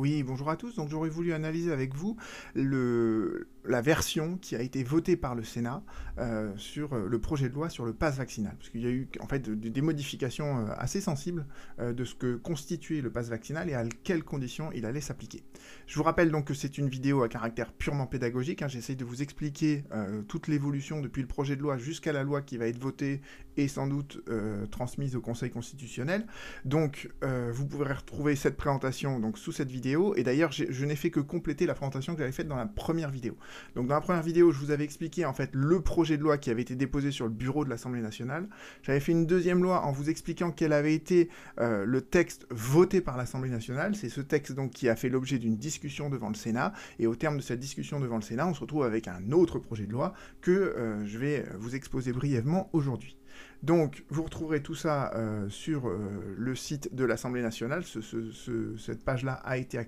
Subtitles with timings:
[0.00, 0.76] Oui, bonjour à tous.
[0.76, 2.16] Donc j'aurais voulu analyser avec vous
[2.54, 5.82] la version qui a été votée par le Sénat
[6.16, 8.54] euh, sur euh, le projet de loi sur le pass vaccinal.
[8.56, 11.46] Parce qu'il y a eu en fait des modifications euh, assez sensibles
[11.78, 15.42] de ce que constituait le pass vaccinal et à quelles conditions il allait s'appliquer.
[15.86, 18.62] Je vous rappelle donc que c'est une vidéo à caractère purement pédagogique.
[18.62, 18.68] Hein.
[18.68, 19.84] J'essaie de vous expliquer
[20.28, 23.20] toute l'évolution depuis le projet de loi jusqu'à la loi qui va être votée
[23.56, 24.22] et sans doute
[24.70, 26.26] transmise au Conseil constitutionnel.
[26.64, 31.10] Donc vous pourrez retrouver cette présentation donc, sous cette vidéo et d'ailleurs, je n'ai fait
[31.10, 33.36] que compléter la présentation que j'avais faite dans la première vidéo.
[33.74, 36.38] Donc dans la première vidéo, je vous avais expliqué en fait le projet de loi
[36.38, 38.48] qui avait été déposé sur le bureau de l'Assemblée nationale.
[38.82, 43.00] J'avais fait une deuxième loi en vous expliquant quel avait été euh, le texte voté
[43.00, 43.94] par l'Assemblée nationale.
[43.94, 46.72] C'est ce texte donc qui a fait l'objet d'une discussion devant le Sénat.
[46.98, 49.58] Et au terme de cette discussion devant le Sénat, on se retrouve avec un autre
[49.58, 53.19] projet de loi que euh, je vais vous exposer brièvement aujourd'hui.
[53.62, 55.98] Donc, vous retrouverez tout ça euh, sur euh,
[56.38, 57.84] le site de l'Assemblée nationale.
[57.84, 59.78] cette page-là a été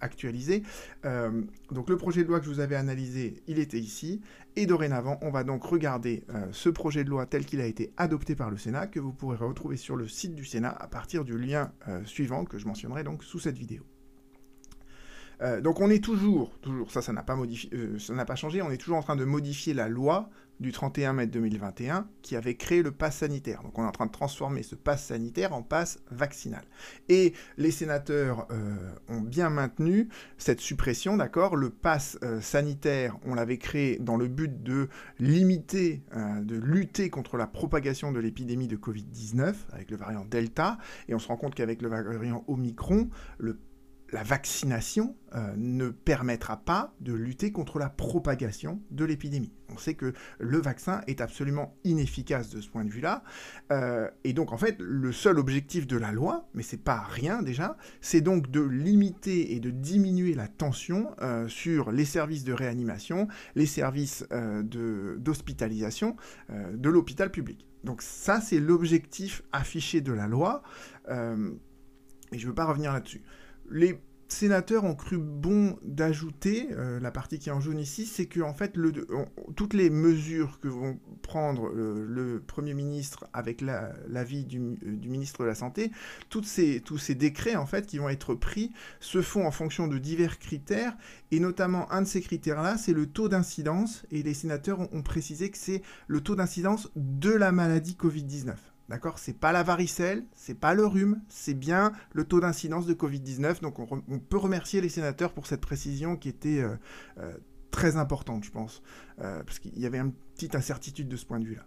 [0.00, 0.62] actualisée.
[1.06, 4.20] Euh, donc, le projet de loi que je vous avais analysé, il était ici.
[4.56, 8.34] Et dorénavant, on va donc regarder ce projet de loi tel qu'il a été adopté
[8.34, 11.38] par le Sénat, que vous pourrez retrouver sur le site du Sénat à partir du
[11.38, 11.70] lien
[12.04, 13.84] suivant que je mentionnerai donc sous cette vidéo.
[15.62, 17.70] donc on est toujours, toujours, ça, ça n'a pas modifié,
[18.00, 20.28] ça n'a pas changé, on est toujours en train de modifier la loi
[20.60, 23.62] du 31 mai 2021 qui avait créé le pass sanitaire.
[23.62, 26.62] Donc on est en train de transformer ce pass sanitaire en pass vaccinal.
[27.08, 31.56] Et les sénateurs euh, ont bien maintenu cette suppression, d'accord?
[31.56, 34.88] Le pass euh, sanitaire, on l'avait créé dans le but de
[35.18, 40.78] limiter, euh, de lutter contre la propagation de l'épidémie de Covid-19 avec le variant Delta.
[41.08, 43.58] Et on se rend compte qu'avec le variant Omicron, le
[44.12, 49.52] la vaccination euh, ne permettra pas de lutter contre la propagation de l'épidémie.
[49.68, 53.22] On sait que le vaccin est absolument inefficace de ce point de vue-là.
[53.70, 57.42] Euh, et donc, en fait, le seul objectif de la loi, mais c'est pas rien
[57.42, 62.52] déjà, c'est donc de limiter et de diminuer la tension euh, sur les services de
[62.52, 64.24] réanimation, les services
[64.62, 66.16] d'hospitalisation
[66.48, 67.66] de l'hôpital public.
[67.84, 70.62] Donc ça, c'est l'objectif affiché de la loi.
[71.08, 71.12] et
[72.32, 73.22] je ne veux pas revenir là-dessus
[73.70, 74.00] les
[74.32, 78.40] sénateurs ont cru bon d'ajouter, euh, la partie qui est en jaune ici, c'est que
[78.40, 78.76] en fait,
[79.56, 85.08] toutes les mesures que vont prendre euh, le Premier ministre avec l'avis du, euh, du,
[85.08, 85.90] ministre de la Santé,
[86.28, 90.38] tous ces décrets en fait qui vont être pris se font en fonction de divers
[90.38, 90.96] critères,
[91.30, 95.50] et notamment un de ces critères-là, c'est le taux d'incidence, et les sénateurs ont précisé
[95.50, 98.54] que c'est le taux d'incidence de la maladie Covid-19.
[98.90, 99.20] D'accord?
[99.20, 103.60] C'est pas la varicelle, c'est pas le rhume, c'est bien le taux d'incidence de Covid-19.
[103.60, 106.74] Donc on, peut remercier les sénateurs pour cette précision qui était euh,
[107.18, 107.32] euh,
[107.70, 108.82] très importante, je pense,
[109.20, 111.64] euh, parce qu'il y avait une petite incertitude de ce point de vue-là.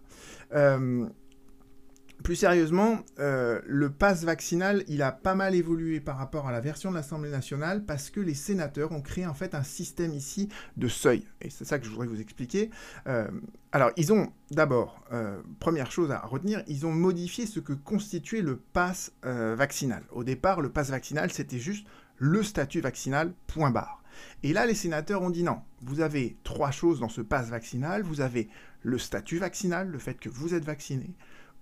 [2.23, 6.61] Plus sérieusement, euh, le pass vaccinal, il a pas mal évolué par rapport à la
[6.61, 10.47] version de l'Assemblée nationale parce que les sénateurs ont créé en fait un système ici
[10.77, 11.27] de seuil.
[11.41, 12.69] Et c'est ça que je voudrais vous expliquer.
[13.07, 13.27] Euh,
[13.73, 18.41] alors, ils ont d'abord, euh, première chose à retenir, ils ont modifié ce que constituait
[18.41, 20.03] le pass vaccinal.
[20.11, 21.85] Au départ, le pass vaccinal, c'était juste
[22.15, 24.01] le statut vaccinal, point barre.
[24.43, 28.03] Et là, les sénateurs ont dit non, vous avez trois choses dans ce pass vaccinal.
[28.03, 28.47] Vous avez
[28.81, 31.15] le statut vaccinal, le fait que vous êtes vacciné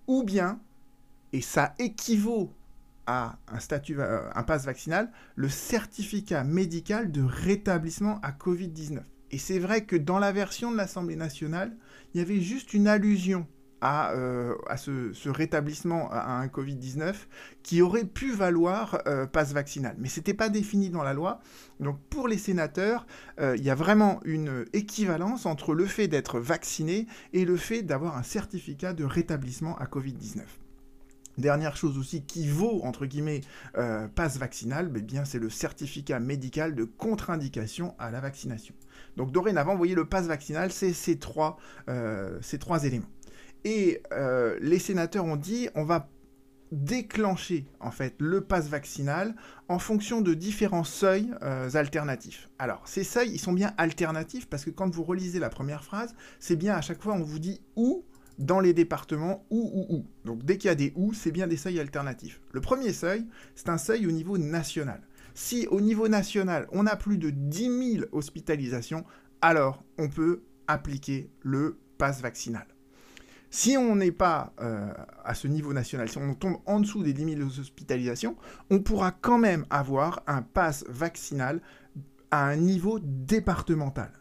[0.08, 0.60] ou bien,
[1.34, 2.54] et ça équivaut
[3.08, 9.02] à un statut, euh, un passe vaccinal, le certificat médical de rétablissement à Covid-19.
[9.32, 11.76] Et c'est vrai que dans la version de l'Assemblée nationale,
[12.14, 13.48] il y avait juste une allusion
[13.82, 17.16] à, euh, ce, rétablissement à un Covid-19
[17.64, 19.96] qui aurait pu valoir euh, passe vaccinal.
[20.00, 21.42] Mais ce n'était pas défini dans la loi.
[21.80, 23.06] Donc pour les sénateurs,
[23.40, 27.82] euh, il y a vraiment une équivalence entre le fait d'être vacciné et le fait
[27.82, 30.42] d'avoir un certificat de rétablissement à Covid-19.
[31.38, 33.40] Dernière chose aussi qui vaut, entre guillemets,
[34.16, 38.76] passe vaccinal, bien c'est le certificat médical de contre-indication à la vaccination.
[39.16, 41.18] Donc dorénavant, vous voyez, le passe vaccinal, c'est ces
[42.42, 43.08] ces trois éléments.
[43.64, 46.10] Et euh, les sénateurs ont dit on va
[46.72, 49.36] déclencher en fait le pass vaccinal
[49.68, 52.50] en fonction de différents seuils euh, alternatifs.
[52.60, 56.16] Alors ces seuils ils sont bien alternatifs parce que quand vous relisez la première phrase,
[56.40, 58.06] c'est bien à chaque fois on vous dit où
[58.40, 60.06] dans les départements où ou où.
[60.26, 62.42] Donc dès qu'il y a des où, c'est bien des seuils alternatifs.
[62.52, 63.26] Le premier seuil,
[63.56, 65.02] c'est un seuil au niveau national.
[65.34, 69.06] Si au niveau national, on a plus de 10 000 hospitalisations,
[69.42, 72.66] alors on peut appliquer le pass vaccinal.
[73.54, 74.94] Si on n'est pas euh,
[75.26, 78.38] à ce niveau national, si on tombe en dessous des 10 000 hospitalisations,
[78.70, 81.62] on pourra quand même avoir un pass vaccinal
[82.32, 84.14] à un niveau départemental.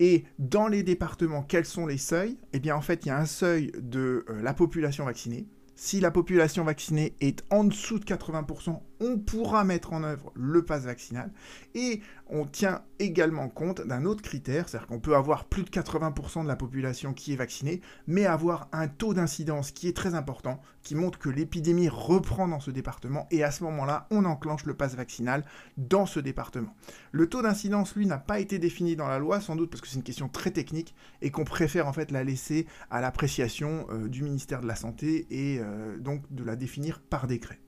[0.00, 2.38] Et dans les départements, quels sont les seuils?
[2.54, 5.46] Eh bien, en fait, il y a un seuil de euh, la population vaccinée.
[5.74, 10.64] Si la population vaccinée est en dessous de 80%, on pourra mettre en œuvre le
[10.64, 11.30] pass vaccinal
[11.74, 12.00] et
[12.30, 16.48] on tient également compte d'un autre critère, c'est-à-dire qu'on peut avoir plus de 80% de
[16.48, 20.94] la population qui est vaccinée, mais avoir un taux d'incidence qui est très important, qui
[20.94, 24.94] montre que l'épidémie reprend dans ce département, et à ce moment-là, on enclenche le pass
[24.94, 25.44] vaccinal
[25.76, 26.74] dans ce département.
[27.12, 29.88] Le taux d'incidence, lui, n'a pas été défini dans la loi, sans doute parce que
[29.88, 34.08] c'est une question très technique, et qu'on préfère en fait la laisser à l'appréciation euh,
[34.08, 37.60] du ministère de la Santé, et euh, donc de la définir par décret.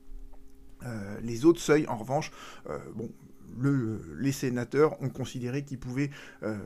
[0.85, 2.31] Euh, les autres seuils, en revanche,
[2.95, 3.11] bon,
[4.19, 6.11] les sénateurs ont considéré qu'ils pouvaient
[6.43, 6.59] euh,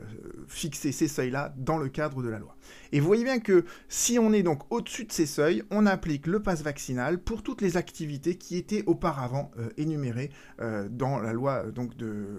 [0.47, 2.55] fixer ces seuils-là dans le cadre de la loi.
[2.91, 6.27] Et vous voyez bien que si on est donc au-dessus de ces seuils, on applique
[6.27, 11.33] le pass vaccinal pour toutes les activités qui étaient auparavant euh, énumérées euh, dans la
[11.33, 11.91] loi donc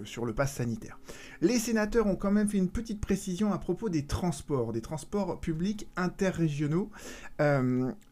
[0.03, 0.99] sur le pass sanitaire.
[1.41, 5.39] Les sénateurs ont quand même fait une petite précision à propos des transports, des transports
[5.39, 6.89] publics interrégionaux.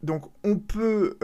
[0.02, 1.16] donc on peut,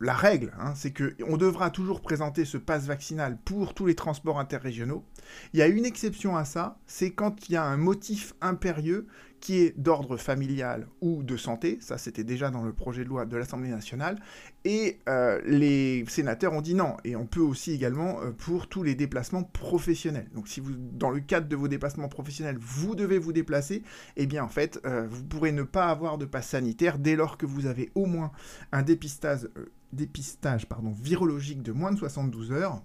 [0.00, 4.38] la règle, hein, c'est qu'on devra toujours présenter ce passe vaccinal pour tous les transports
[4.38, 5.04] interrégionaux.
[5.52, 9.06] Il y a une exception à ça, c'est quand il y a un motif impérieux
[9.40, 13.26] qui est d'ordre familial ou de santé, ça c'était déjà dans le projet de loi
[13.26, 14.18] de l'Assemblée nationale,
[14.64, 18.82] et euh, les sénateurs ont dit non, et on peut aussi également euh, pour tous
[18.82, 20.28] les déplacements professionnels.
[20.34, 23.82] Donc si vous, dans le cadre de vos déplacements professionnels, vous devez vous déplacer,
[24.16, 27.36] eh bien en fait, euh, vous pourrez ne pas avoir de passe sanitaire dès lors
[27.36, 28.32] que vous avez au moins
[28.72, 29.48] un dépistage
[29.92, 32.82] dépistage pardon, virologique de moins de 72 heures.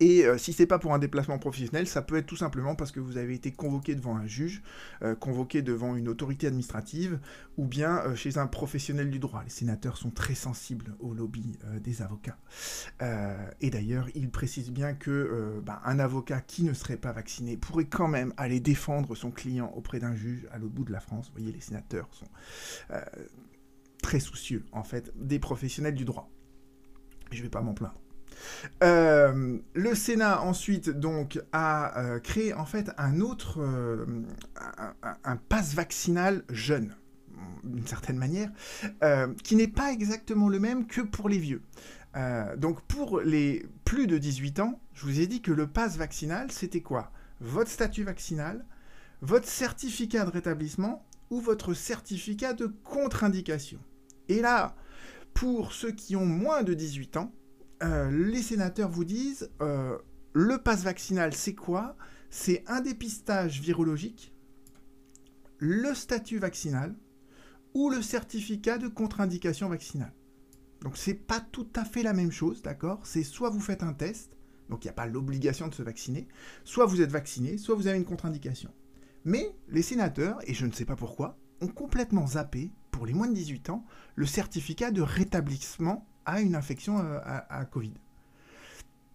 [0.00, 2.92] Et euh, si c'est pas pour un déplacement professionnel, ça peut être tout simplement parce
[2.92, 4.62] que vous avez été convoqué devant un juge,
[5.02, 7.18] euh, convoqué devant une autorité administrative,
[7.56, 9.42] ou bien euh, chez un professionnel du droit.
[9.42, 12.38] Les sénateurs sont très sensibles au lobby des avocats.
[13.60, 17.86] et d'ailleurs, ils précisent bien que ben, un avocat qui ne serait pas vacciné pourrait
[17.86, 21.26] quand même aller défendre son client auprès d'un juge à l'autre bout de la France.
[21.26, 22.26] Vous voyez, les sénateurs sont
[24.02, 26.30] très soucieux, en fait, des professionnels du droit.
[27.30, 28.00] Je vais pas m'en plaindre.
[28.82, 34.06] Euh, le Sénat ensuite donc a euh, créé en fait un autre euh,
[35.24, 36.94] un, passe vaccinal jeune
[37.64, 38.50] d'une certaine manière
[39.42, 41.62] qui n'est pas exactement le même que pour les vieux.
[42.56, 46.50] donc pour les plus de 18 ans, je vous ai dit que le passe vaccinal
[46.50, 47.10] c'était quoi?
[47.40, 48.64] Votre statut vaccinal,
[49.22, 53.78] votre certificat de rétablissement ou votre certificat de contre-indication.
[54.28, 54.76] Et là,
[55.34, 57.32] pour ceux qui ont moins de 18 ans,
[57.82, 59.96] euh, les sénateurs vous disent euh,
[60.32, 61.96] le passe vaccinal, c'est quoi?
[62.30, 64.34] C'est un dépistage virologique,
[65.58, 66.94] le statut vaccinal
[67.74, 70.12] ou le certificat de contre-indication vaccinale.
[70.82, 73.00] Donc c'est pas tout à fait la même chose, d'accord?
[73.04, 74.36] C'est soit vous faites un test,
[74.68, 76.28] donc il n'y a pas l'obligation de se vacciner,
[76.64, 78.70] soit vous êtes vacciné, soit vous avez une contre-indication.
[79.24, 83.28] Mais les sénateurs, et je ne sais pas pourquoi, ont complètement zappé, pour les moins
[83.28, 83.84] de 18 ans,
[84.16, 87.94] le certificat de rétablissement à une infection euh, à, Covid.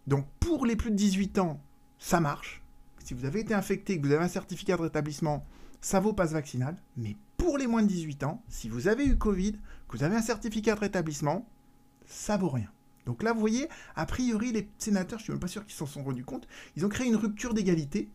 [0.08, 1.62] Donc pour les plus de 18 ans,
[2.00, 2.64] ça marche.
[3.04, 5.46] Si vous avez été infecté, que vous avez un certificat de rétablissement,
[5.82, 6.78] ça vaut passe vaccinal.
[6.96, 9.54] Mais pour les moins de 18 ans, si vous avez eu Covid,
[9.90, 11.48] que vous avez un certificat de rétablissement,
[12.06, 12.70] ça vaut rien.
[13.06, 15.76] Donc là, vous voyez, a priori, les sénateurs, je ne suis même pas sûr qu'ils
[15.76, 16.48] s'en sont rendus compte,
[16.78, 18.10] ils ont créé une rupture d'égalité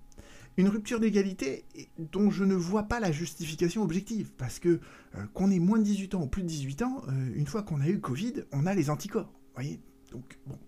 [0.59, 1.65] une rupture d'égalité
[1.99, 4.33] dont je ne vois pas la justification objective.
[4.37, 4.81] Parce que
[5.15, 7.63] euh, qu'on ait moins de 18 ans ou plus de 18 ans, euh, une fois
[7.63, 9.33] qu'on a eu Covid, on a les anticorps.
[9.55, 10.59] voyez Donc, bon.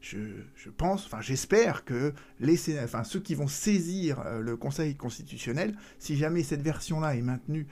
[0.00, 0.18] Je,
[0.76, 6.16] pense, enfin j'espère que les, enfin, ceux qui vont saisir euh, le Conseil constitutionnel, si
[6.16, 7.68] jamais cette version-là est maintenue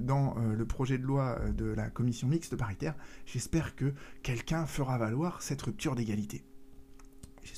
[0.00, 2.94] dans le projet de loi de la commission mixte paritaire,
[3.26, 3.92] j'espère que
[4.22, 6.42] quelqu'un fera valoir cette rupture d'égalité.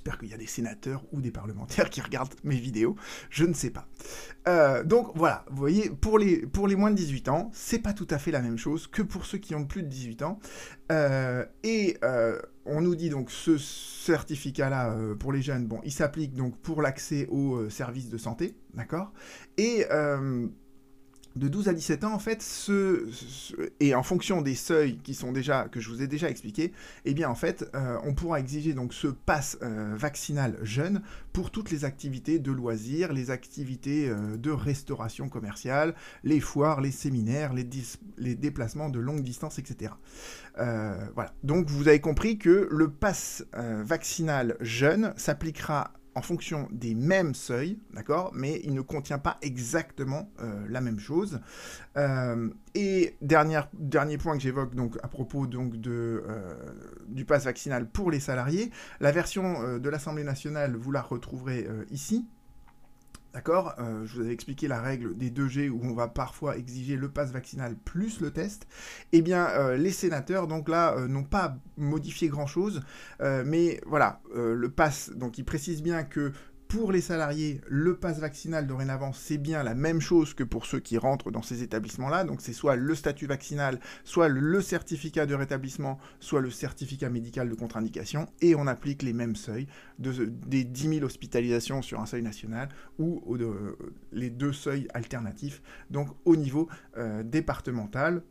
[0.01, 2.97] J'espère qu'il y a des sénateurs ou des parlementaires qui regardent mes vidéos,
[3.29, 3.87] je ne sais pas.
[4.49, 7.93] Euh, donc voilà, vous voyez, pour les, pour les moins de 18 ans, c'est pas
[7.93, 10.39] tout à fait la même chose que pour ceux qui ont plus de 18 ans.
[10.91, 16.33] Euh, et euh, on nous dit donc ce certificat-là pour les jeunes, bon, il s'applique
[16.33, 19.13] donc pour l'accès aux services de santé, d'accord?
[19.59, 19.85] Et
[21.37, 22.45] de 12 à 17 ans, en fait,
[23.79, 24.99] et en fonction des seuils
[25.71, 26.73] que je vous ai déjà expliqué,
[27.05, 31.51] eh bien, en fait, euh, on pourra exiger donc ce pass euh, vaccinal jeune pour
[31.51, 35.95] toutes les activités de loisirs, les activités euh, de restauration commerciale,
[36.25, 37.69] les foires, les séminaires, les,
[38.19, 39.93] les déplacements de longue distance, etc.
[40.57, 41.33] voilà.
[41.43, 47.79] Donc, vous avez compris que le pass vaccinal jeune s'appliquera en fonction des mêmes seuils,
[47.95, 51.41] d'accord, mais il ne contient pas exactement euh, la même chose.
[51.97, 53.61] Euh, et dernier,
[54.19, 56.55] point que j'évoque donc à propos euh,
[57.09, 62.27] du pass vaccinal pour les salariés, la version de l'Assemblée nationale, vous la retrouverez ici.
[63.33, 66.97] D'accord euh, Je vous avais expliqué la règle des 2G où on va parfois exiger
[66.97, 68.67] le pass vaccinal plus le test.
[69.13, 72.83] Eh bien, euh, les sénateurs, donc là, euh, n'ont pas modifié grand-chose.
[73.21, 76.33] mais voilà, le pass, donc ils précisent bien que
[76.71, 80.79] pour les salariés, le pass vaccinal dorénavant, c'est bien la même chose que pour ceux
[80.79, 82.23] qui rentrent dans ces établissements-là.
[82.23, 87.51] Donc c'est soit le statut vaccinal, soit le certificat de rétablissement, soit le certificat médical
[87.51, 88.27] de contre-indication.
[88.41, 89.67] Et on applique les mêmes seuils
[89.99, 92.69] de, des 10 000 hospitalisations sur un seuil national
[93.01, 93.37] ou
[94.13, 98.23] les deux seuils alternatifs, donc au niveau euh, départemental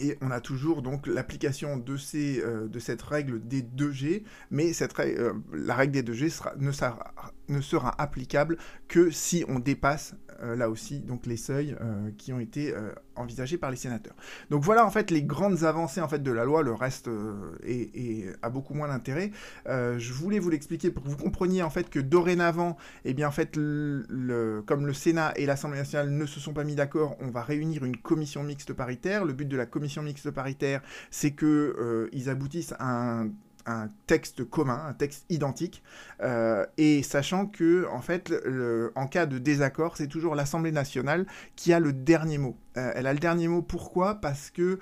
[0.00, 5.32] et on a toujours donc l'application de, euh, de cette règle des 2G, mais euh,
[5.52, 7.12] la règle des 2G sera, ne, sera,
[7.52, 8.56] ne, sera, applicable
[8.88, 11.76] que si on dépasse euh, là aussi donc les seuils
[12.18, 12.74] qui ont été
[13.16, 14.14] envisagés par les sénateurs.
[14.50, 17.08] Donc voilà en fait les grandes avancées en fait de la loi, le reste
[17.64, 19.30] est, a beaucoup moins d'intérêt.
[19.66, 23.32] je voulais vous l'expliquer pour que vous compreniez en fait que dorénavant, eh bien en
[23.32, 27.42] fait comme le Sénat et l'Assemblée nationale ne se sont pas mis d'accord, on va
[27.42, 29.24] réunir une commission mixte paritaire.
[29.24, 33.30] Le but de la commission mixte paritaire, c'est que euh, ils aboutissent à un,
[34.06, 35.82] texte commun, un texte identique,
[36.20, 38.32] euh, et sachant que en fait,
[38.94, 41.26] en cas de désaccord, c'est toujours l'Assemblée nationale
[41.56, 42.56] qui a le dernier mot.
[42.76, 43.62] Euh, elle a le dernier mot.
[43.62, 44.16] Pourquoi?
[44.16, 44.78] Parce que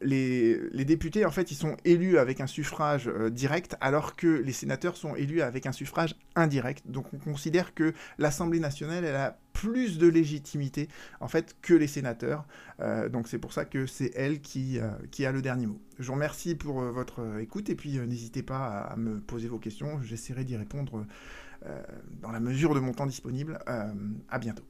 [0.00, 4.52] les, députés, en fait, ils sont élus avec un suffrage euh, direct, alors que les
[4.52, 6.84] sénateurs sont élus avec un suffrage indirect.
[6.86, 10.88] Donc on considère que l'Assemblée nationale, elle a plus de légitimité,
[11.18, 12.46] en fait, que les sénateurs.
[12.78, 15.80] Euh, donc c'est pour ça que c'est elle qui, euh, qui a le dernier mot.
[15.98, 20.00] Je vous remercie pour votre écoute, et puis n'hésitez pas à, me poser vos questions.
[20.00, 21.04] J'essaierai d'y répondre
[22.22, 23.58] dans la mesure de mon temps disponible.
[23.66, 24.62] à bientôt.